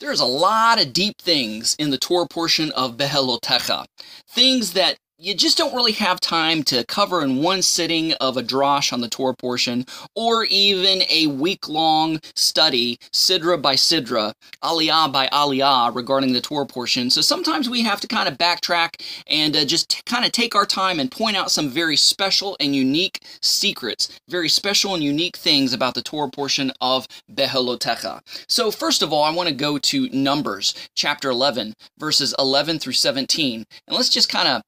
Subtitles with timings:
[0.00, 3.86] There's a lot of deep things in the Torah portion of Behaalotecha.
[4.28, 8.42] Things that you just don't really have time to cover in one sitting of a
[8.42, 9.84] drosh on the Torah portion,
[10.14, 17.10] or even a week-long study, Sidra by Sidra, Aliyah by Aliyah, regarding the Torah portion.
[17.10, 20.66] So sometimes we have to kind of backtrack and uh, just kind of take our
[20.66, 25.72] time and point out some very special and unique secrets, very special and unique things
[25.72, 28.20] about the Torah portion of Behaalotecha.
[28.48, 32.92] So first of all, I want to go to Numbers, chapter 11, verses 11 through
[32.92, 34.62] 17, and let's just kind of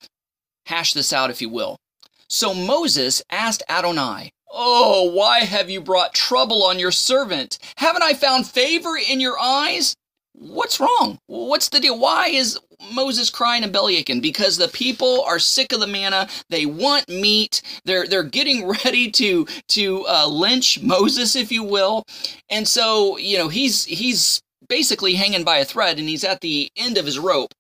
[0.66, 1.76] hash this out, if you will.
[2.28, 7.58] So Moses asked Adonai, Oh, why have you brought trouble on your servant?
[7.76, 9.94] Haven't I found favor in your eyes?
[10.32, 11.18] What's wrong?
[11.26, 11.98] What's the deal?
[11.98, 12.58] Why is
[12.92, 14.22] Moses crying and bellyaching?
[14.22, 16.28] Because the people are sick of the manna.
[16.48, 17.62] They want meat.
[17.84, 22.04] They're they're getting ready to to uh, lynch Moses, if you will.
[22.48, 26.70] And so you know he's he's basically hanging by a thread, and he's at the
[26.76, 27.52] end of his rope.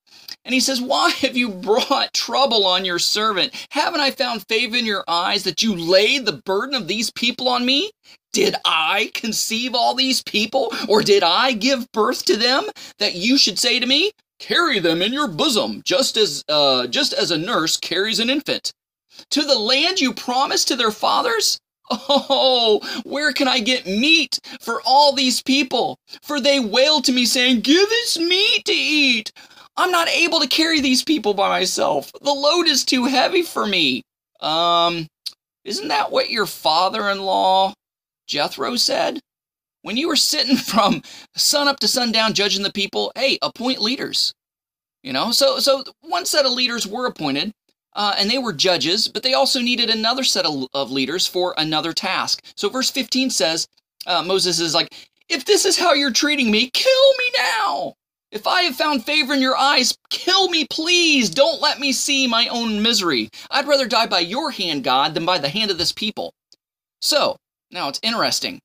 [0.44, 3.54] And he says, Why have you brought trouble on your servant?
[3.70, 7.48] Haven't I found favor in your eyes that you laid the burden of these people
[7.48, 7.90] on me?
[8.32, 12.64] Did I conceive all these people, or did I give birth to them,
[12.98, 17.12] that you should say to me, Carry them in your bosom, just as, uh, just
[17.12, 18.72] as a nurse carries an infant?
[19.32, 21.58] To the land you promised to their fathers?
[21.92, 25.98] Oh, where can I get meat for all these people?
[26.22, 29.32] For they wail to me, saying, Give us meat to eat.
[29.76, 32.12] I'm not able to carry these people by myself.
[32.20, 34.02] The load is too heavy for me.
[34.40, 35.06] Um,
[35.64, 37.74] isn't that what your father-in-law,
[38.26, 39.20] Jethro, said?
[39.82, 41.02] When you were sitting from
[41.36, 44.32] sun up to sundown judging the people, hey, appoint leaders.
[45.02, 47.52] You know, so so one set of leaders were appointed,
[47.94, 51.54] uh, and they were judges, but they also needed another set of, of leaders for
[51.56, 52.42] another task.
[52.54, 53.66] So verse 15 says,
[54.06, 54.94] uh, Moses is like,
[55.30, 57.94] if this is how you're treating me, kill me now.
[58.32, 61.30] If I have found favor in your eyes, kill me, please.
[61.30, 63.28] Don't let me see my own misery.
[63.50, 66.32] I'd rather die by your hand, God, than by the hand of this people.
[67.00, 67.36] So,
[67.70, 68.60] now it's interesting.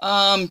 [0.00, 0.48] Um,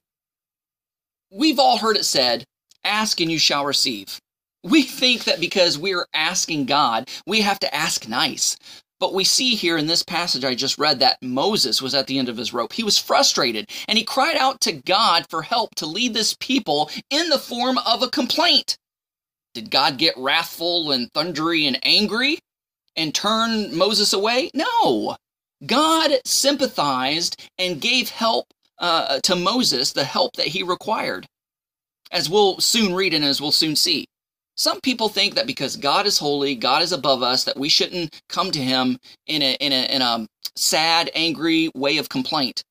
[1.32, 2.44] we've all heard it said,
[2.84, 4.20] ask and you shall receive.
[4.64, 8.58] We think that because we're asking God, we have to ask nice.
[9.04, 12.18] But we see here in this passage I just read that Moses was at the
[12.18, 12.72] end of his rope.
[12.72, 16.90] He was frustrated and he cried out to God for help to lead this people
[17.10, 18.78] in the form of a complaint.
[19.54, 22.40] Did God get wrathful and thundery and angry
[22.96, 24.50] and turn Moses away?
[24.54, 25.18] No.
[25.66, 28.46] God sympathized and gave help
[28.80, 31.28] uh, to Moses, the help that he required,
[32.10, 34.06] as we'll soon read and as we'll soon see.
[34.56, 38.22] Some people think that because God is holy, God is above us, that we shouldn't
[38.30, 42.64] come to him in a, in a, in a sad, angry way of complaint.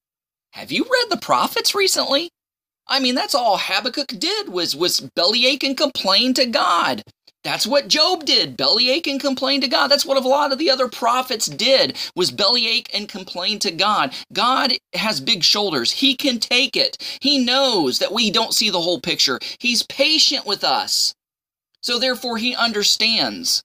[0.53, 2.31] Have you read the prophets recently?
[2.87, 7.03] I mean, that's all Habakkuk did was, was bellyache and complain to God.
[7.45, 9.89] That's what Job did, bellyache and complain to God.
[9.89, 14.15] That's what a lot of the other prophets did, was bellyache and complain to God.
[14.33, 15.91] God has big shoulders.
[15.91, 16.97] He can take it.
[17.21, 19.41] He knows that we don't see the whole picture.
[19.59, 21.15] He's patient with us.
[21.83, 23.63] So therefore, he understands.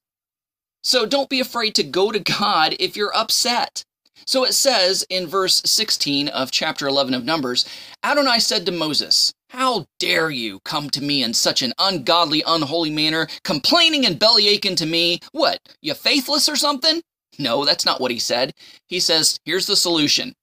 [0.84, 3.84] So don't be afraid to go to God if you're upset.
[4.26, 7.66] So it says in verse 16 of chapter 11 of Numbers,
[8.04, 12.90] Adonai said to Moses, How dare you come to me in such an ungodly, unholy
[12.90, 15.20] manner, complaining and bellyaching to me?
[15.32, 17.02] What, you faithless or something?
[17.40, 18.54] No, that's not what he said.
[18.88, 20.34] He says, Here's the solution.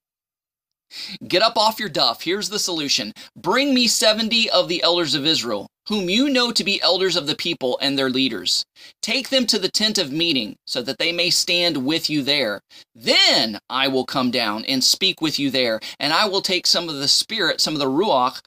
[1.27, 2.23] Get up off your duff.
[2.23, 3.13] Here's the solution.
[3.37, 7.27] Bring me 70 of the elders of Israel, whom you know to be elders of
[7.27, 8.65] the people and their leaders.
[9.03, 12.61] Take them to the tent of meeting, so that they may stand with you there.
[12.95, 16.89] Then I will come down and speak with you there, and I will take some
[16.89, 18.41] of the spirit, some of the ruach,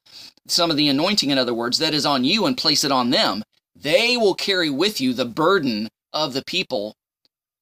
[0.48, 3.10] some of the anointing, in other words, that is on you and place it on
[3.10, 3.44] them.
[3.76, 6.96] They will carry with you the burden of the people,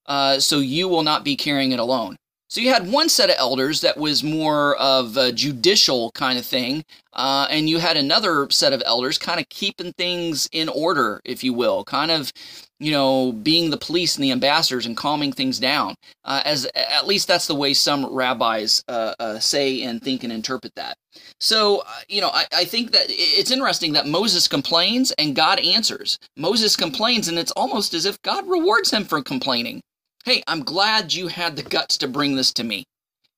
[0.06, 2.16] uh, so you will not be carrying it alone.
[2.48, 6.46] So you had one set of elders that was more of a judicial kind of
[6.46, 11.22] thing, uh, and you had another set of elders kind of keeping things in order,
[11.26, 12.32] if you will, kind of,
[12.80, 15.96] you know, being the police and the ambassadors and calming things down.
[16.24, 20.32] Uh, as at least that's the way some rabbis uh, uh say and think and
[20.32, 20.96] interpret that.
[21.40, 25.60] So, uh, you know, I, I think that it's interesting that Moses complains and God
[25.62, 26.20] answers.
[26.38, 29.82] Moses complains, and it's almost as if God rewards him for complaining
[30.26, 32.84] hey, I'm glad you had the guts to bring this to me.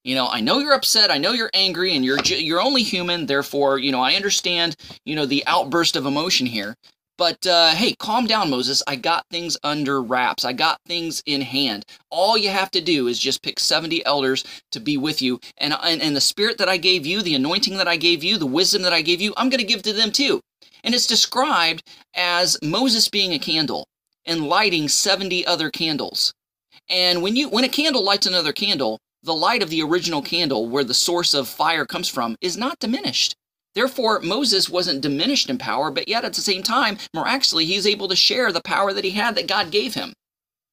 [0.06, 3.25] You know, I know you're upset, I know you're angry, and you're you're only human.
[3.25, 6.75] Therefore, you know, I understand, you know, the outburst of emotion here.
[7.18, 8.81] But uh, hey, calm down, Moses.
[8.88, 10.45] I got things under wraps.
[10.45, 11.84] I got things in hand.
[12.10, 15.40] All you have to do is just pick 70 elders to be with you.
[15.57, 18.38] And, and, and the spirit that I gave you, the anointing that I gave you,
[18.38, 20.42] the wisdom that I gave you, I'm going to give to them too.
[20.83, 21.81] And it's described
[22.13, 23.88] as Moses being a candle
[24.25, 26.33] and lighting 70 other candles.
[26.89, 30.68] And when you when a candle lights another candle, the light of the original candle,
[30.68, 33.36] where the source of fire comes from, is not diminished.
[33.75, 38.07] Therefore, Moses wasn't diminished in power, but yet at the same time, miraculously, he's able
[38.07, 40.13] to share the power that he had that God gave him.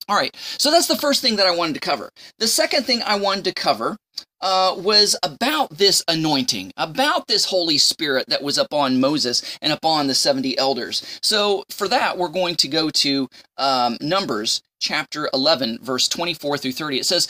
[0.08, 2.10] All right, so that's the first thing that I wanted to cover.
[2.38, 3.96] The second thing I wanted to cover
[4.42, 10.06] uh, was about this anointing, about this Holy Spirit that was upon Moses and upon
[10.06, 11.18] the 70 elders.
[11.22, 16.72] So for that, we're going to go to um, Numbers chapter 11, verse 24 through
[16.72, 16.98] 30.
[16.98, 17.26] It says,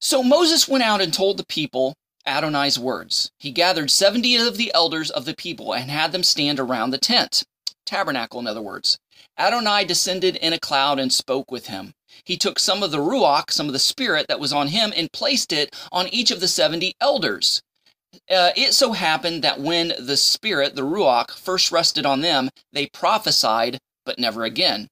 [0.00, 1.94] So Moses went out and told the people
[2.26, 3.30] Adonai's words.
[3.38, 6.98] He gathered 70 of the elders of the people and had them stand around the
[6.98, 7.44] tent,
[7.84, 8.98] tabernacle, in other words.
[9.38, 11.92] Adonai descended in a cloud and spoke with him.
[12.24, 15.12] He took some of the Ruach, some of the Spirit that was on him, and
[15.12, 17.62] placed it on each of the 70 elders.
[18.30, 22.86] Uh, it so happened that when the Spirit, the Ruach, first rested on them, they
[22.86, 24.88] prophesied, but never again.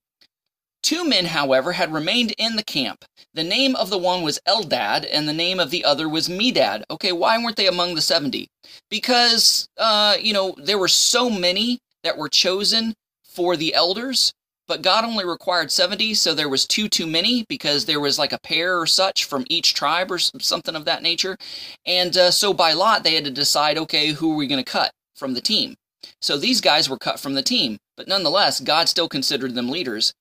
[0.84, 3.06] Two men, however, had remained in the camp.
[3.32, 6.82] The name of the one was Eldad, and the name of the other was Medad.
[6.90, 8.48] Okay, why weren't they among the 70?
[8.90, 12.92] Because, uh, you know, there were so many that were chosen
[13.22, 14.34] for the elders,
[14.68, 18.34] but God only required 70, so there was two too many because there was like
[18.34, 21.38] a pair or such from each tribe or something of that nature.
[21.86, 24.70] And uh, so by lot, they had to decide, okay, who are we going to
[24.70, 25.76] cut from the team?
[26.20, 30.12] So these guys were cut from the team, but nonetheless, God still considered them leaders.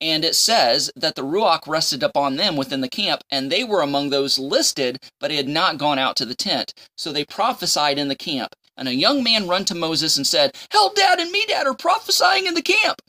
[0.00, 3.82] And it says that the Ruach rested upon them within the camp, and they were
[3.82, 6.72] among those listed, but had not gone out to the tent.
[6.96, 8.54] So they prophesied in the camp.
[8.76, 12.54] And a young man run to Moses and said, Eldad and Medad, are prophesying in
[12.54, 13.02] the camp.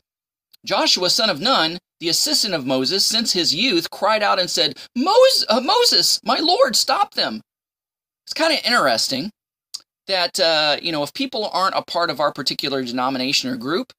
[0.66, 4.76] Joshua, son of Nun, the assistant of Moses, since his youth, cried out and said,
[4.94, 7.40] Moses, uh, Moses my Lord, stop them.
[8.26, 9.30] It's kind of interesting
[10.06, 13.92] that, uh, you know, if people aren't a part of our particular denomination or group,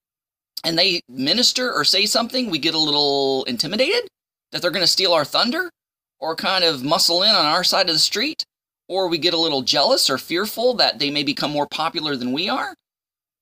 [0.63, 4.07] and they minister or say something, we get a little intimidated
[4.51, 5.69] that they're going to steal our thunder
[6.19, 8.45] or kind of muscle in on our side of the street,
[8.88, 12.31] or we get a little jealous or fearful that they may become more popular than
[12.31, 12.75] we are.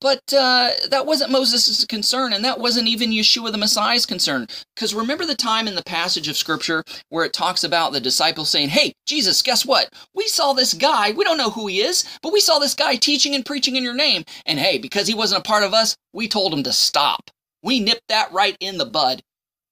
[0.01, 4.48] But uh, that wasn't Moses' concern, and that wasn't even Yeshua the Messiah's concern.
[4.75, 8.50] Because remember the time in the passage of Scripture where it talks about the disciples
[8.50, 9.89] saying, Hey, Jesus, guess what?
[10.15, 11.12] We saw this guy.
[11.12, 13.83] We don't know who he is, but we saw this guy teaching and preaching in
[13.83, 14.24] your name.
[14.48, 17.30] And hey, because he wasn't a part of us, we told him to stop.
[17.63, 19.21] We nipped that right in the bud.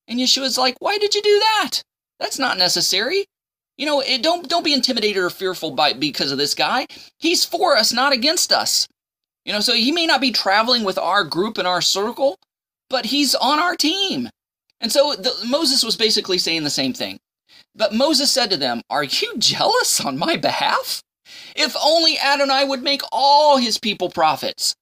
[0.07, 1.81] And Yeshua's like, Why did you do that?
[2.19, 3.25] That's not necessary.
[3.77, 6.85] You know, it, don't don't be intimidated or fearful by because of this guy.
[7.17, 8.87] He's for us, not against us.
[9.49, 12.37] You know, so he may not be traveling with our group and our circle,
[12.87, 14.29] but he's on our team.
[14.79, 17.17] And so the, Moses was basically saying the same thing.
[17.73, 21.01] But Moses said to them, Are you jealous on my behalf?
[21.55, 24.75] If only Adonai would make all his people prophets.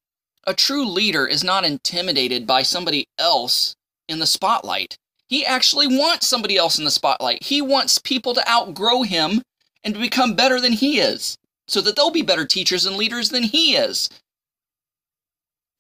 [0.45, 3.73] A true leader is not intimidated by somebody else
[4.09, 4.97] in the spotlight.
[5.29, 7.43] He actually wants somebody else in the spotlight.
[7.43, 9.43] He wants people to outgrow him
[9.85, 11.37] and to become better than he is,
[11.69, 14.09] so that they'll be better teachers and leaders than he is.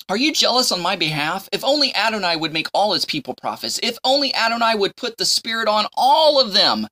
[0.09, 1.49] Are you jealous on my behalf?
[1.51, 3.79] If only Adonai would make all his people prophets.
[3.83, 6.87] If only Adonai would put the Spirit on all of them.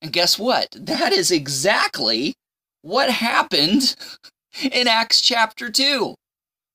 [0.00, 0.68] And guess what?
[0.72, 2.34] That is exactly
[2.82, 3.96] what happened
[4.72, 6.14] in Acts chapter 2.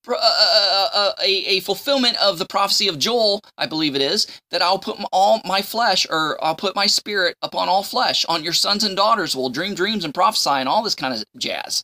[0.08, 4.28] Uh, uh, uh, a, a, fulfillment of the prophecy of Joel, I believe it is,
[4.50, 8.26] that I'll put all my flesh, or I'll put my spirit upon all flesh.
[8.26, 11.24] On your sons and daughters will dream dreams and prophesy and all this kind of
[11.38, 11.84] jazz.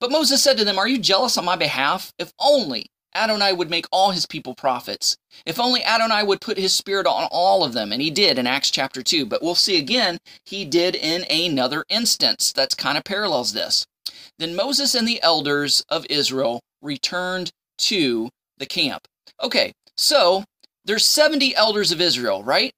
[0.00, 2.12] But Moses said to them, Are you jealous on my behalf?
[2.18, 2.86] If only
[3.16, 5.16] Adonai would make all his people prophets.
[5.44, 8.46] If only Adonai would put his spirit on all of them, and he did in
[8.46, 9.26] Acts chapter 2.
[9.26, 13.86] But we'll see again, he did in another instance that's kind of parallels this.
[14.38, 19.06] Then Moses and the elders of Israel returned to the camp.
[19.42, 20.44] Okay, so
[20.84, 22.72] there's 70 elders of Israel, right?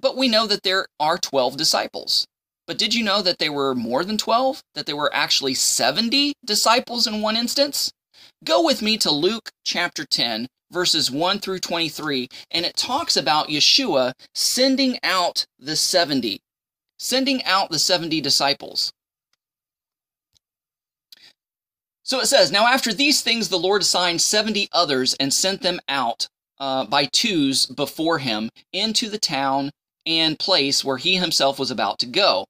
[0.00, 2.26] But we know that there are 12 disciples.
[2.66, 4.62] But did you know that there were more than 12?
[4.74, 7.90] That there were actually 70 disciples in one instance?
[8.42, 13.48] Go with me to Luke chapter 10, verses 1 through 23, and it talks about
[13.48, 16.40] Yeshua sending out the 70,
[16.98, 18.94] sending out the 70 disciples.
[22.02, 25.78] So it says, Now after these things the Lord assigned 70 others and sent them
[25.86, 26.26] out
[26.58, 29.70] uh, by twos before him into the town
[30.06, 32.46] and place where he himself was about to go.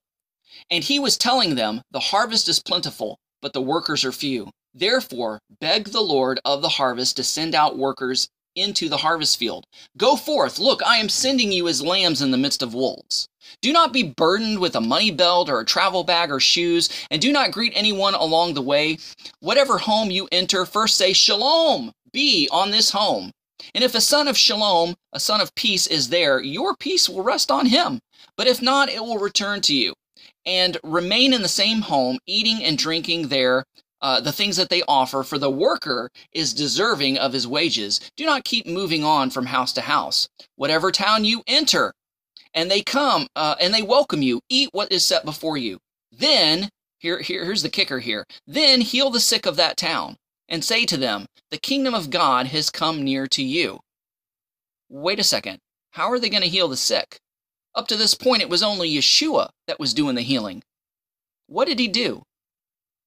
[0.69, 4.51] And he was telling them, The harvest is plentiful, but the workers are few.
[4.73, 9.65] Therefore, beg the Lord of the harvest to send out workers into the harvest field.
[9.97, 13.27] Go forth, look, I am sending you as lambs in the midst of wolves.
[13.61, 17.21] Do not be burdened with a money belt or a travel bag or shoes, and
[17.21, 18.97] do not greet anyone along the way.
[19.39, 23.31] Whatever home you enter, first say, Shalom, be on this home.
[23.75, 27.23] And if a son of shalom, a son of peace, is there, your peace will
[27.23, 27.99] rest on him.
[28.35, 29.93] But if not, it will return to you.
[30.45, 33.63] And remain in the same home, eating and drinking there
[34.01, 37.99] uh, the things that they offer, for the worker is deserving of his wages.
[38.17, 40.27] Do not keep moving on from house to house.
[40.55, 41.93] Whatever town you enter,
[42.53, 45.79] and they come uh, and they welcome you, eat what is set before you.
[46.11, 48.25] Then, here, here, here's the kicker here.
[48.45, 50.17] Then heal the sick of that town
[50.49, 53.79] and say to them, The kingdom of God has come near to you.
[54.89, 55.59] Wait a second.
[55.91, 57.19] How are they going to heal the sick?
[57.73, 60.61] Up to this point, it was only Yeshua that was doing the healing.
[61.47, 62.23] What did he do?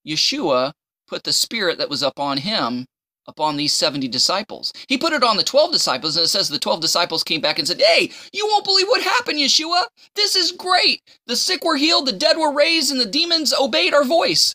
[0.07, 0.73] Yeshua
[1.07, 2.87] put the spirit that was upon him
[3.27, 4.73] upon these 70 disciples.
[4.89, 7.59] He put it on the 12 disciples, and it says the 12 disciples came back
[7.59, 9.85] and said, Hey, you won't believe what happened, Yeshua.
[10.15, 11.01] This is great.
[11.27, 14.55] The sick were healed, the dead were raised, and the demons obeyed our voice.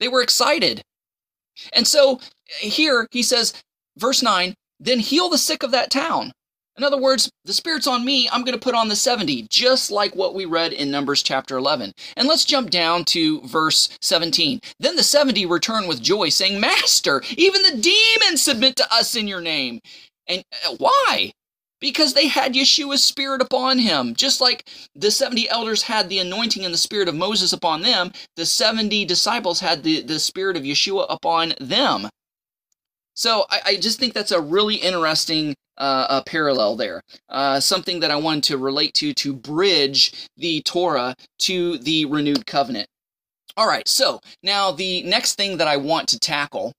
[0.00, 0.82] They were excited.
[1.72, 2.20] And so
[2.60, 3.54] here he says,
[3.96, 6.32] verse 9, then heal the sick of that town.
[6.78, 9.90] In other words, the Spirit's on me, I'm going to put on the 70, just
[9.90, 11.92] like what we read in Numbers chapter 11.
[12.16, 14.60] And let's jump down to verse 17.
[14.78, 19.26] Then the 70 return with joy, saying, Master, even the demons submit to us in
[19.26, 19.80] your name.
[20.28, 21.32] And uh, why?
[21.80, 24.14] Because they had Yeshua's spirit upon him.
[24.14, 28.12] Just like the 70 elders had the anointing and the spirit of Moses upon them,
[28.36, 32.08] the 70 disciples had the, the spirit of Yeshua upon them.
[33.14, 37.02] So I, I just think that's a really interesting uh, a parallel there.
[37.28, 42.46] Uh, something that I wanted to relate to to bridge the Torah to the renewed
[42.46, 42.88] covenant.
[43.56, 46.72] All right, so now the next thing that I want to tackle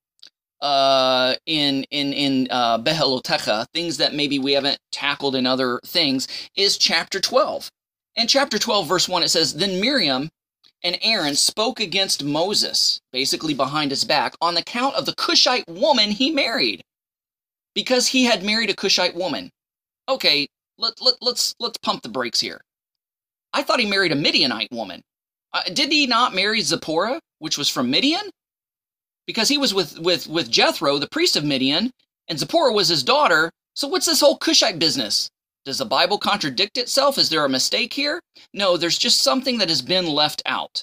[0.60, 6.28] uh, in in in uh, Behaalotecha, things that maybe we haven't tackled in other things,
[6.56, 7.70] is chapter 12.
[8.16, 10.28] In chapter 12, verse 1, it says, Then Miriam
[10.82, 15.68] and Aaron spoke against Moses, basically behind his back, on the count of the Cushite
[15.68, 16.82] woman he married
[17.74, 19.50] because he had married a Cushite woman.
[20.08, 20.48] Okay,
[20.78, 22.60] let, let, let's, let's pump the brakes here.
[23.52, 25.02] I thought he married a Midianite woman.
[25.52, 28.30] Uh, did he not marry Zipporah, which was from Midian?
[29.26, 31.90] Because he was with, with, with Jethro, the priest of Midian,
[32.28, 33.50] and Zipporah was his daughter.
[33.74, 35.30] So what's this whole Cushite business?
[35.64, 37.18] Does the Bible contradict itself?
[37.18, 38.20] Is there a mistake here?
[38.54, 40.82] No, there's just something that has been left out.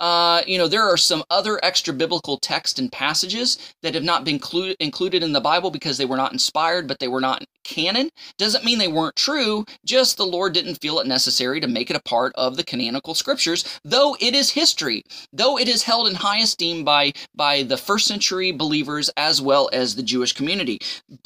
[0.00, 4.24] Uh, you know, there are some other extra biblical text and passages that have not
[4.24, 4.40] been
[4.80, 8.08] included in the Bible because they were not inspired, but they were not canon.
[8.38, 11.96] Doesn't mean they weren't true, just the Lord didn't feel it necessary to make it
[11.96, 15.02] a part of the canonical scriptures, though it is history,
[15.32, 19.68] though it is held in high esteem by, by the first century believers as well
[19.72, 20.78] as the Jewish community.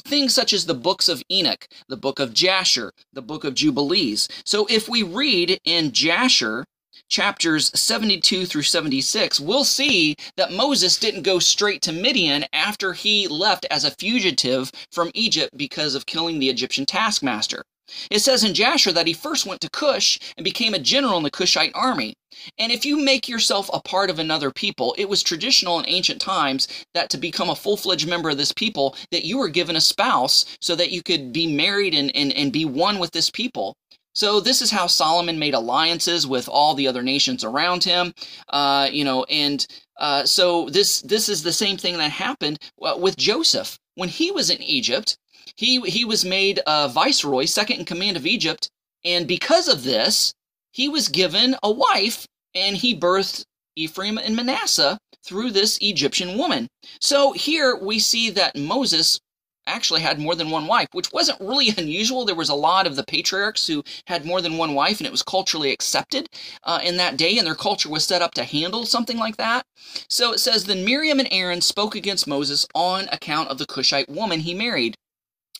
[0.03, 4.27] Things such as the books of Enoch, the book of Jasher, the book of Jubilees.
[4.45, 6.65] So if we read in Jasher,
[7.13, 13.27] chapters 72 through 76, we'll see that Moses didn't go straight to Midian after he
[13.27, 17.63] left as a fugitive from Egypt because of killing the Egyptian taskmaster.
[18.09, 21.23] It says in Jasher that he first went to Cush and became a general in
[21.23, 22.15] the Cushite army.
[22.57, 26.19] And if you make yourself a part of another people, it was traditional in ancient
[26.19, 29.81] times that to become a full-fledged member of this people, that you were given a
[29.81, 33.75] spouse so that you could be married and, and, and be one with this people.
[34.13, 38.13] So this is how Solomon made alliances with all the other nations around him,
[38.49, 39.65] uh, you know, and
[39.99, 44.31] uh, so this this is the same thing that happened uh, with Joseph when he
[44.31, 45.17] was in Egypt.
[45.55, 48.69] He he was made a viceroy, second in command of Egypt,
[49.03, 50.33] and because of this,
[50.71, 56.67] he was given a wife, and he birthed Ephraim and Manasseh through this Egyptian woman.
[56.99, 59.19] So here we see that Moses
[59.67, 62.25] actually had more than one wife, which wasn't really unusual.
[62.25, 65.11] There was a lot of the patriarchs who had more than one wife, and it
[65.11, 66.27] was culturally accepted
[66.63, 69.65] uh, in that day, and their culture was set up to handle something like that.
[70.09, 74.09] So it says, Then Miriam and Aaron spoke against Moses on account of the Cushite
[74.09, 74.95] woman he married,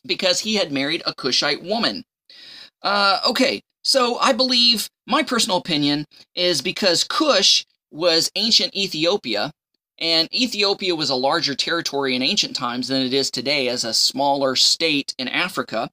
[0.06, 2.04] because he had married a Cushite woman.
[2.82, 9.52] Uh, okay, so I believe, my personal opinion, is because Cush was ancient Ethiopia,
[10.04, 13.94] and Ethiopia was a larger territory in ancient times than it is today as a
[13.94, 15.88] smaller state in Africa.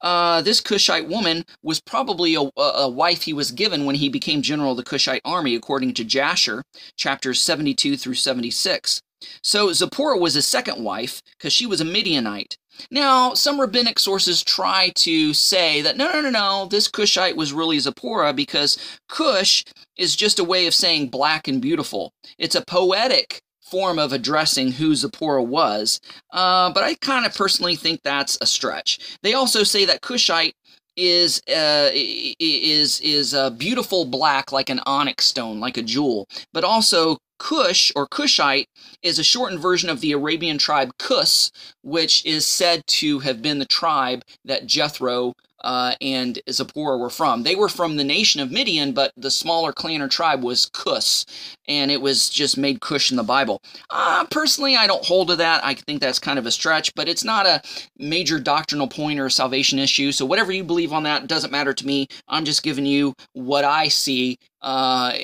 [0.00, 4.40] Uh, this Cushite woman was probably a, a, wife he was given when he became
[4.40, 6.62] general of the Cushite army, according to Jasher,
[6.96, 9.02] chapters 72 through 76.
[9.42, 12.56] So Zipporah was his second wife because she was a Midianite.
[12.88, 17.52] Now, some rabbinic sources try to say that no, no, no, no, this Cushite was
[17.52, 19.64] really Zipporah because Cush
[19.96, 22.12] is just a way of saying black and beautiful.
[22.38, 26.00] It's a poetic form of addressing who Zipporah was,
[26.32, 29.18] uh, but I kind of personally think that's a stretch.
[29.22, 30.54] They also say that Cushite
[30.96, 36.64] is uh, is is a beautiful black like an onyx stone, like a jewel, but
[36.64, 38.68] also Cush or Cushite
[39.02, 41.50] is a shortened version of the Arabian tribe Cus,
[41.82, 45.34] which is said to have been the tribe that Jethro
[45.66, 47.42] uh, and Zipporah were from.
[47.42, 51.26] They were from the nation of Midian, but the smaller clan or tribe was Cus,
[51.66, 53.60] and it was just made Cush in the Bible.
[53.90, 55.64] Uh, personally, I don't hold to that.
[55.64, 57.62] I think that's kind of a stretch, but it's not a
[57.98, 60.12] major doctrinal point or a salvation issue.
[60.12, 62.06] So whatever you believe on that doesn't matter to me.
[62.28, 65.14] I'm just giving you what I see uh,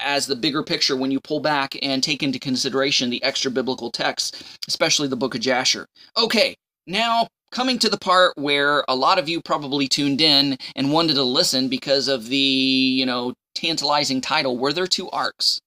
[0.00, 3.92] as the bigger picture when you pull back and take into consideration the extra biblical
[3.92, 5.86] texts, especially the book of Jasher.
[6.16, 6.56] Okay,
[6.88, 11.14] now coming to the part where a lot of you probably tuned in and wanted
[11.14, 15.60] to listen because of the, you know, tantalizing title, Were There Two arks?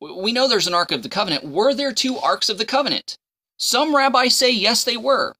[0.00, 1.44] We know there's an Ark of the Covenant.
[1.44, 3.16] Were there two Arks of the Covenant?
[3.56, 5.34] Some rabbis say yes, they were.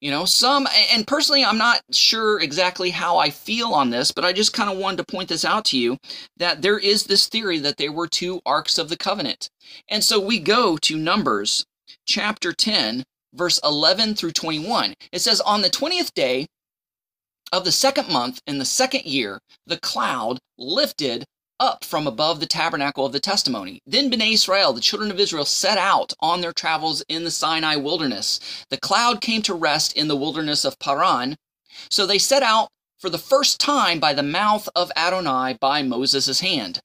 [0.00, 4.24] You know, some, and personally, I'm not sure exactly how I feel on this, but
[4.24, 5.96] I just kind of wanted to point this out to you
[6.38, 9.48] that there is this theory that there were two Arks of the Covenant.
[9.88, 11.64] And so we go to Numbers
[12.04, 14.94] chapter 10, verse 11 through 21.
[15.12, 16.46] It says, On the 20th day
[17.52, 21.24] of the second month in the second year, the cloud lifted
[21.60, 23.80] up from above the tabernacle of the testimony.
[23.86, 27.76] Then Bnei Israel, the children of Israel, set out on their travels in the Sinai
[27.76, 28.40] wilderness.
[28.68, 31.36] The cloud came to rest in the wilderness of Paran.
[31.88, 36.40] So they set out for the first time by the mouth of Adonai by Moses'
[36.40, 36.80] hand.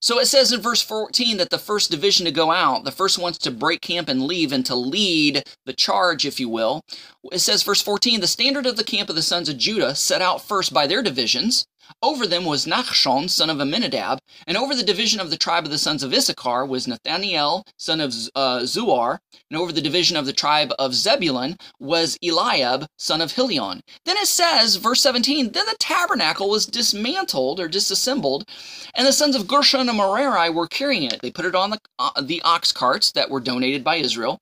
[0.00, 3.18] So it says in verse 14 that the first division to go out, the first
[3.18, 6.84] ones to break camp and leave and to lead the charge, if you will.
[7.32, 10.22] It says, verse 14, the standard of the camp of the sons of Judah set
[10.22, 11.66] out first by their divisions.
[12.02, 15.70] Over them was Nachshon, son of Amminadab, and over the division of the tribe of
[15.70, 19.18] the sons of Issachar was Nathaniel, son of uh, Zuar,
[19.50, 23.80] and over the division of the tribe of Zebulun was Eliab, son of Hilion.
[24.04, 28.48] Then it says, verse 17, Then the tabernacle was dismantled or disassembled,
[28.94, 31.20] and the sons of Gershon and Merari were carrying it.
[31.22, 34.38] They put it on the, uh, the ox carts that were donated by Israel,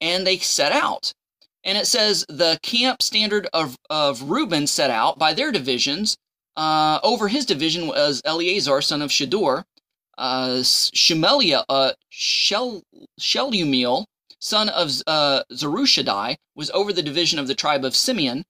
[0.00, 1.12] and they set out.
[1.64, 6.16] And it says, the camp standard of, of Reuben set out by their divisions,
[6.60, 9.64] uh, over his division was Eleazar, son of Shedeur,
[10.18, 12.82] uh, Shemelia, uh, Shel,
[13.18, 14.04] Shelumiel,
[14.40, 18.44] son of uh, Zurishaddai, was over the division of the tribe of Simeon,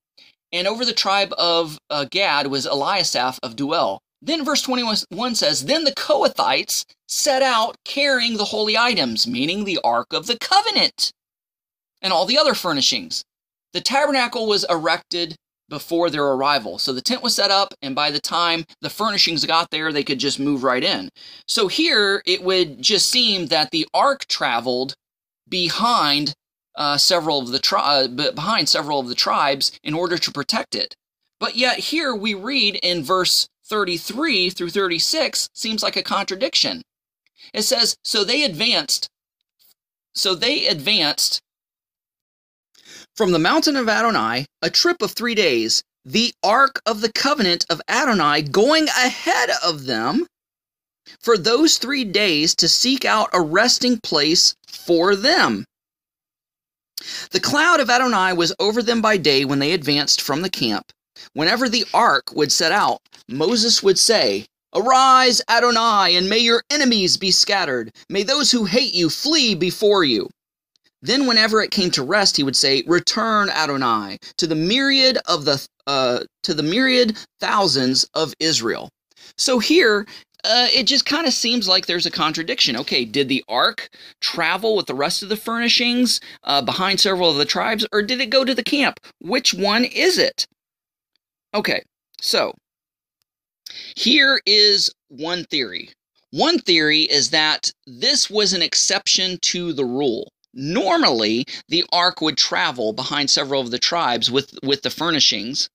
[0.50, 4.00] and over the tribe of uh, Gad was Eliasaph of Deuel.
[4.20, 9.78] Then verse 21 says, Then the Kohathites set out carrying the holy items, meaning the
[9.84, 11.12] Ark of the Covenant,
[12.02, 13.24] and all the other furnishings.
[13.72, 15.36] The tabernacle was erected
[15.70, 16.78] before their arrival.
[16.78, 20.04] So the tent was set up, and by the time the furnishings got there, they
[20.04, 21.08] could just move right in.
[21.46, 24.94] So here, it would just seem that the ark traveled
[25.48, 26.34] behind
[26.74, 30.74] uh, several of the tri- uh, behind several of the tribes in order to protect
[30.74, 30.94] it.
[31.38, 36.82] But yet here we read in verse 33 through 36 seems like a contradiction.
[37.54, 39.08] It says, "So they advanced
[40.14, 41.40] so they advanced
[43.20, 47.66] from the mountain of Adonai, a trip of three days, the Ark of the Covenant
[47.68, 50.26] of Adonai going ahead of them
[51.20, 55.66] for those three days to seek out a resting place for them.
[57.30, 60.90] The cloud of Adonai was over them by day when they advanced from the camp.
[61.34, 67.18] Whenever the ark would set out, Moses would say, Arise, Adonai, and may your enemies
[67.18, 67.92] be scattered.
[68.08, 70.30] May those who hate you flee before you.
[71.02, 75.44] Then, whenever it came to rest, he would say, "Return, Adonai, to the myriad of
[75.44, 78.90] the uh, to the myriad thousands of Israel."
[79.38, 80.06] So here,
[80.44, 82.76] uh, it just kind of seems like there's a contradiction.
[82.76, 83.88] Okay, did the ark
[84.20, 88.20] travel with the rest of the furnishings uh, behind several of the tribes, or did
[88.20, 89.00] it go to the camp?
[89.20, 90.46] Which one is it?
[91.54, 91.82] Okay,
[92.20, 92.54] so
[93.96, 95.90] here is one theory.
[96.30, 100.30] One theory is that this was an exception to the rule.
[100.52, 105.68] Normally, the ark would travel behind several of the tribes with, with the furnishings.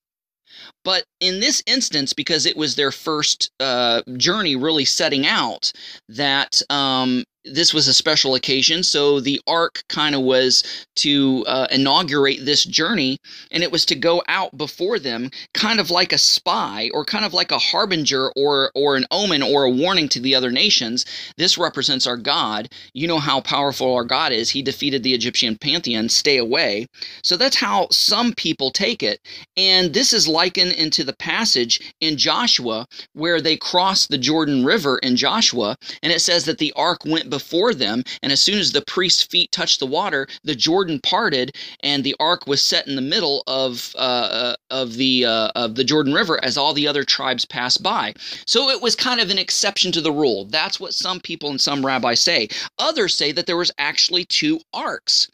[0.83, 5.71] But in this instance, because it was their first uh, journey really setting out,
[6.09, 10.63] that um, this was a special occasion, so the ark kind of was
[10.95, 13.19] to uh, inaugurate this journey,
[13.51, 17.23] and it was to go out before them, kind of like a spy, or kind
[17.23, 21.05] of like a harbinger, or or an omen, or a warning to the other nations.
[21.37, 22.69] This represents our God.
[22.93, 24.49] You know how powerful our God is.
[24.49, 26.09] He defeated the Egyptian pantheon.
[26.09, 26.87] Stay away.
[27.23, 29.19] So that's how some people take it,
[29.55, 34.97] and this is likened into the passage in Joshua where they crossed the Jordan River
[34.99, 38.71] in Joshua, and it says that the ark went before them, and as soon as
[38.71, 42.95] the priest's feet touched the water, the Jordan parted, and the ark was set in
[42.95, 46.87] the middle of uh, uh, of the uh, of the Jordan River as all the
[46.87, 48.13] other tribes passed by.
[48.45, 50.45] So it was kind of an exception to the rule.
[50.45, 52.47] That's what some people and some rabbis say.
[52.79, 55.27] Others say that there was actually two arks.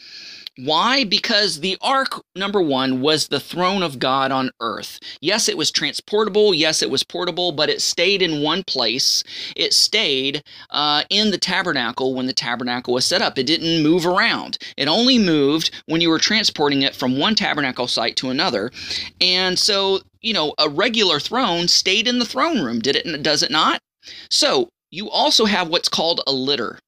[0.57, 1.05] Why?
[1.05, 4.99] Because the ark, number one, was the throne of God on earth.
[5.21, 6.53] Yes, it was transportable.
[6.53, 9.23] Yes, it was portable, but it stayed in one place.
[9.55, 13.37] It stayed uh, in the tabernacle when the tabernacle was set up.
[13.37, 14.57] It didn't move around.
[14.77, 18.71] It only moved when you were transporting it from one tabernacle site to another.
[19.19, 22.79] And so, you know, a regular throne stayed in the throne room.
[22.79, 23.23] Did it?
[23.23, 23.81] Does it not?
[24.29, 26.79] So you also have what's called a litter.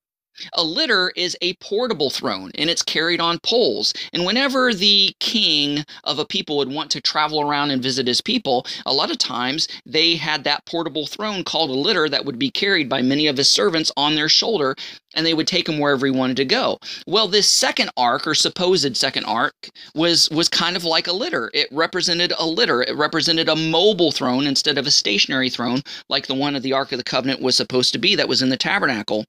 [0.54, 3.94] A litter is a portable throne and it's carried on poles.
[4.14, 8.22] And whenever the king of a people would want to travel around and visit his
[8.22, 12.40] people, a lot of times they had that portable throne called a litter that would
[12.40, 14.76] be carried by many of his servants on their shoulder
[15.16, 16.80] and they would take him wherever he wanted to go.
[17.06, 21.52] Well, this second ark or supposed second ark was was kind of like a litter.
[21.54, 22.82] It represented a litter.
[22.82, 26.74] It represented a mobile throne instead of a stationary throne like the one of the
[26.74, 29.26] Ark of the Covenant was supposed to be that was in the tabernacle.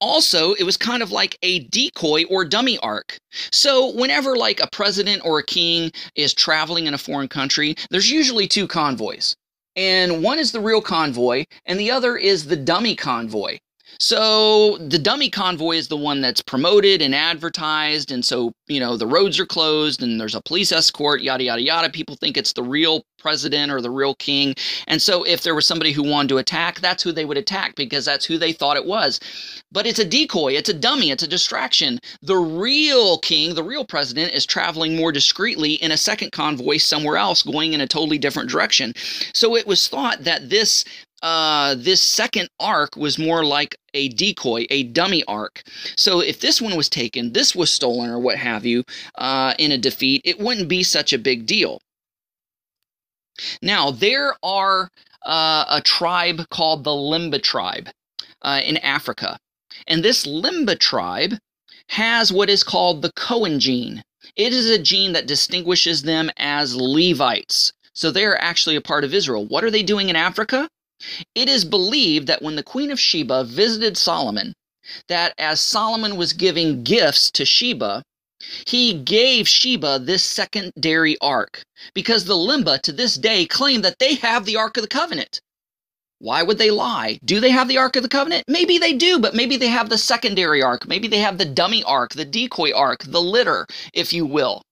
[0.00, 3.18] Also, it was kind of like a decoy or dummy ark.
[3.52, 8.10] So, whenever like a president or a king is traveling in a foreign country, there's
[8.10, 9.36] usually two convoys.
[9.76, 13.58] And one is the real convoy, and the other is the dummy convoy.
[13.98, 18.96] So the dummy convoy is the one that's promoted and advertised, and so you know
[18.96, 21.90] the roads are closed and there's a police escort, yada yada yada.
[21.90, 24.54] People think it's the real president or the real king,
[24.86, 27.74] and so if there was somebody who wanted to attack, that's who they would attack
[27.76, 29.20] because that's who they thought it was.
[29.72, 31.98] But it's a decoy, it's a dummy, it's a distraction.
[32.22, 37.16] The real king, the real president, is traveling more discreetly in a second convoy somewhere
[37.16, 38.92] else, going in a totally different direction.
[39.34, 40.84] So it was thought that this
[41.22, 45.62] uh, this second ark was more like a decoy, a dummy ark.
[45.96, 48.84] So if this one was taken, this was stolen or what have you,
[49.16, 51.80] uh, in a defeat, it wouldn't be such a big deal.
[53.62, 54.90] Now, there are
[55.24, 57.88] uh, a tribe called the Lemba tribe
[58.42, 59.38] uh, in Africa.
[59.86, 61.34] And this Lemba tribe
[61.88, 64.02] has what is called the Cohen gene.
[64.36, 67.72] It is a gene that distinguishes them as Levites.
[67.92, 69.46] So they're actually a part of Israel.
[69.46, 70.68] What are they doing in Africa?
[71.34, 74.54] It is believed that when the Queen of Sheba visited Solomon,
[75.08, 78.02] that as Solomon was giving gifts to Sheba,
[78.66, 81.62] he gave Sheba this secondary ark
[81.94, 85.40] because the Lemba to this day claim that they have the Ark of the Covenant.
[86.18, 87.18] Why would they lie?
[87.24, 88.44] Do they have the Ark of the Covenant?
[88.46, 90.86] Maybe they do, but maybe they have the secondary ark.
[90.86, 94.62] Maybe they have the dummy ark, the decoy ark, the litter, if you will.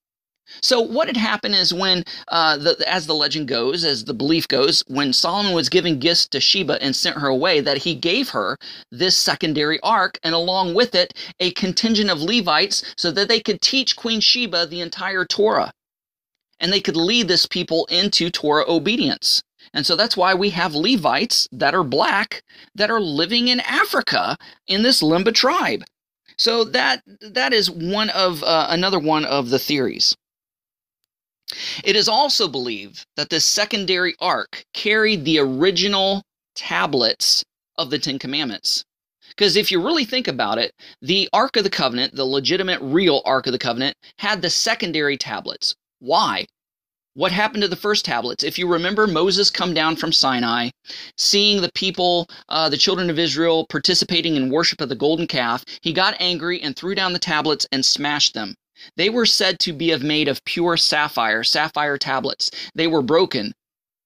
[0.60, 4.46] So what had happened is when, uh, the, as the legend goes, as the belief
[4.48, 8.28] goes, when Solomon was giving gifts to Sheba and sent her away, that he gave
[8.30, 8.58] her
[8.90, 13.60] this secondary ark, and along with it, a contingent of Levites, so that they could
[13.60, 15.72] teach Queen Sheba the entire Torah,
[16.60, 19.42] and they could lead this people into Torah obedience.
[19.74, 22.42] And so that's why we have Levites that are black
[22.74, 24.36] that are living in Africa
[24.66, 25.84] in this Lemba tribe.
[26.36, 30.16] So that that is one of uh, another one of the theories.
[31.84, 36.22] It is also believed that this secondary ark carried the original
[36.54, 37.44] tablets
[37.76, 38.84] of the Ten Commandments.
[39.30, 43.22] Because if you really think about it, the Ark of the Covenant, the legitimate real
[43.24, 45.74] Ark of the Covenant, had the secondary tablets.
[46.00, 46.46] Why?
[47.14, 48.44] What happened to the first tablets?
[48.44, 50.70] If you remember Moses come down from Sinai,
[51.16, 55.64] seeing the people, uh, the children of Israel, participating in worship of the golden calf,
[55.82, 58.54] he got angry and threw down the tablets and smashed them.
[58.96, 62.50] They were said to be of made of pure sapphire, sapphire tablets.
[62.74, 63.52] They were broken.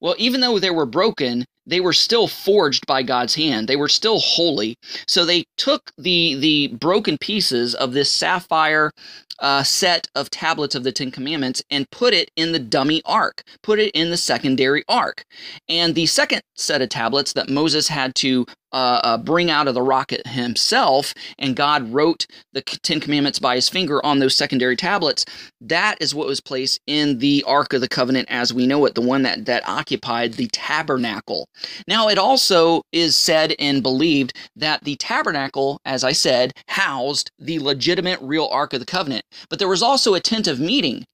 [0.01, 3.67] Well, even though they were broken, they were still forged by God's hand.
[3.67, 4.77] They were still holy.
[5.09, 8.93] So they took the the broken pieces of this sapphire
[9.39, 13.43] uh, set of tablets of the Ten Commandments and put it in the dummy ark,
[13.63, 15.25] put it in the secondary ark.
[15.69, 19.75] And the second set of tablets that Moses had to uh, uh, bring out of
[19.75, 24.77] the rocket himself, and God wrote the Ten Commandments by his finger on those secondary
[24.77, 25.25] tablets.
[25.61, 28.95] That is what was placed in the Ark of the Covenant as we know it,
[28.95, 31.49] the one that, that occupied the tabernacle.
[31.89, 37.59] Now, it also is said and believed that the tabernacle, as I said, housed the
[37.59, 39.25] legitimate real Ark of the Covenant.
[39.49, 41.05] But there was also a tent of meeting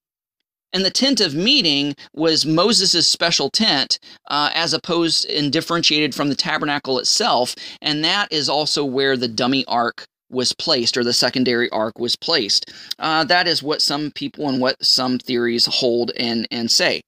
[0.72, 6.28] and the tent of meeting was Moses' special tent, uh, as opposed and differentiated from
[6.28, 7.54] the tabernacle itself.
[7.80, 12.16] And that is also where the dummy ark was placed, or the secondary ark was
[12.16, 12.72] placed.
[12.98, 17.02] Uh, that is what some people and what some theories hold and, and say.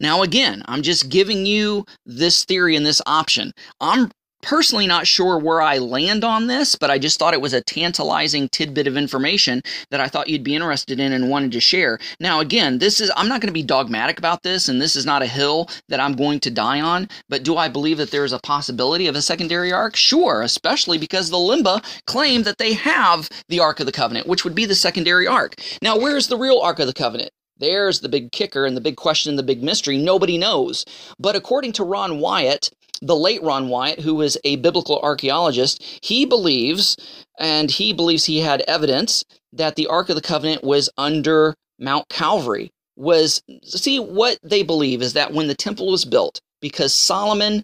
[0.00, 3.52] Now, again, I'm just giving you this theory and this option.
[3.80, 4.10] I'm
[4.42, 7.62] personally not sure where I land on this, but I just thought it was a
[7.62, 11.98] tantalizing tidbit of information that I thought you'd be interested in and wanted to share.
[12.20, 15.06] Now, again, this is, I'm not going to be dogmatic about this, and this is
[15.06, 18.24] not a hill that I'm going to die on, but do I believe that there
[18.24, 19.96] is a possibility of a secondary ark?
[19.96, 24.44] Sure, especially because the Lemba claim that they have the Ark of the Covenant, which
[24.44, 25.54] would be the secondary ark.
[25.82, 27.30] Now, where's the real Ark of the Covenant?
[27.58, 29.98] There's the big kicker and the big question, and the big mystery.
[29.98, 30.84] Nobody knows.
[31.18, 32.70] But according to Ron Wyatt,
[33.02, 36.96] the late Ron Wyatt, who was a biblical archaeologist, he believes,
[37.38, 42.08] and he believes he had evidence that the Ark of the Covenant was under Mount
[42.08, 42.70] Calvary.
[42.96, 47.62] Was see what they believe is that when the temple was built, because Solomon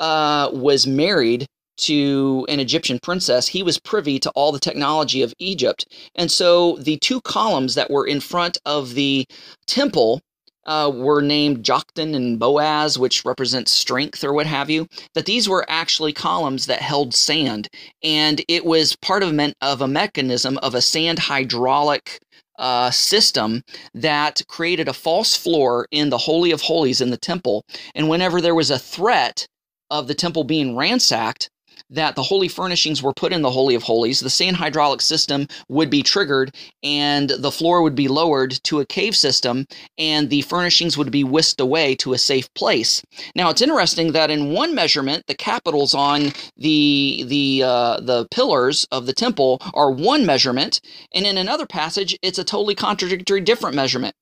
[0.00, 1.46] uh, was married
[1.78, 5.86] to an Egyptian princess, he was privy to all the technology of Egypt.
[6.16, 9.24] And so the two columns that were in front of the
[9.66, 10.20] temple
[10.66, 15.48] uh, were named Joktan and Boaz, which represents strength or what have you, that these
[15.48, 17.68] were actually columns that held sand.
[18.02, 22.20] And it was part of, of a mechanism of a sand hydraulic
[22.58, 23.62] uh, system
[23.94, 27.64] that created a false floor in the Holy of Holies in the temple.
[27.94, 29.46] And whenever there was a threat
[29.90, 31.50] of the temple being ransacked,
[31.90, 35.46] that the holy furnishings were put in the Holy of Holies, the sand hydraulic system
[35.68, 39.66] would be triggered and the floor would be lowered to a cave system
[39.98, 43.02] and the furnishings would be whisked away to a safe place.
[43.34, 48.86] Now it's interesting that in one measurement, the capitals on the the uh, the pillars
[48.90, 50.80] of the temple are one measurement,
[51.14, 54.14] and in another passage, it's a totally contradictory different measurement.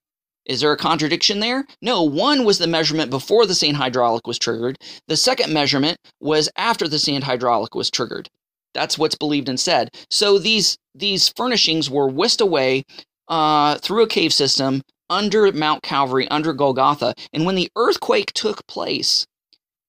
[0.47, 1.67] Is there a contradiction there?
[1.83, 4.79] No, one was the measurement before the sand hydraulic was triggered.
[5.07, 8.29] The second measurement was after the sand hydraulic was triggered.
[8.75, 9.91] That's what's believed and said.
[10.11, 12.85] So these these furnishings were whisked away
[13.29, 17.15] uh, through a cave system under Mount Calvary, under Golgotha.
[17.33, 19.27] And when the earthquake took place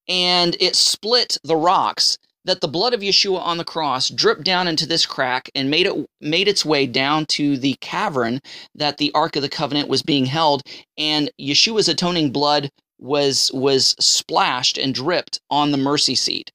[0.08, 4.68] and it split the rocks, that the blood of Yeshua on the cross dripped down
[4.68, 8.40] into this crack and made it made its way down to the cavern
[8.76, 10.64] that the Ark of the Covenant was being held,
[10.98, 16.52] and Yeshua's atoning blood was was splashed and dripped on the mercy seat.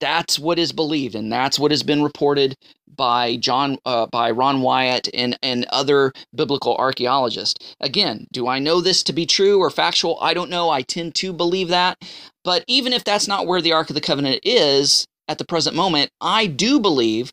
[0.00, 2.56] That's what is believed, and that's what has been reported
[2.96, 7.74] by John, uh, by Ron Wyatt, and and other biblical archaeologists.
[7.80, 10.18] Again, do I know this to be true or factual?
[10.20, 10.70] I don't know.
[10.70, 11.98] I tend to believe that,
[12.44, 15.74] but even if that's not where the Ark of the Covenant is, at the present
[15.74, 17.32] moment, I do believe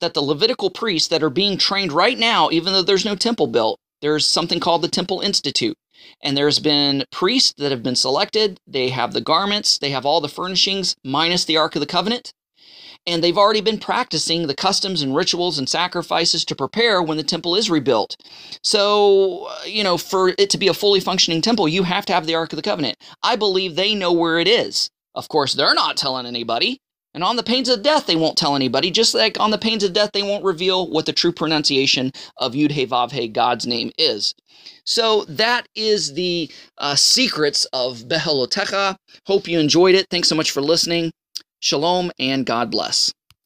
[0.00, 3.46] that the Levitical priests that are being trained right now, even though there's no temple
[3.46, 5.76] built, there's something called the Temple Institute.
[6.22, 8.58] And there's been priests that have been selected.
[8.66, 12.32] They have the garments, they have all the furnishings, minus the Ark of the Covenant.
[13.06, 17.22] And they've already been practicing the customs and rituals and sacrifices to prepare when the
[17.22, 18.16] temple is rebuilt.
[18.62, 22.12] So, uh, you know, for it to be a fully functioning temple, you have to
[22.12, 22.98] have the Ark of the Covenant.
[23.22, 24.90] I believe they know where it is.
[25.14, 26.80] Of course, they're not telling anybody.
[27.12, 29.82] And on the pains of death, they won't tell anybody, just like on the pains
[29.82, 33.66] of death, they won't reveal what the true pronunciation of Yud He Vav He, God's
[33.66, 34.34] name, is.
[34.84, 38.96] So that is the uh, secrets of Behaalotecha.
[39.26, 40.06] Hope you enjoyed it.
[40.10, 41.10] Thanks so much for listening.
[41.60, 43.12] Shalom and God bless.